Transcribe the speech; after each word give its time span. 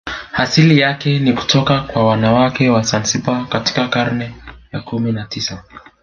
Asili 0.33 0.79
yake 0.79 1.19
ni 1.19 1.33
kutoka 1.33 1.81
kwa 1.81 2.07
wanawake 2.07 2.69
wa 2.69 2.81
Zanzibar 2.81 3.49
katika 3.49 3.87
karne 3.87 4.33
ya 4.71 4.81
kumi 4.81 5.11
na 5.11 5.25
tisa 5.25 5.63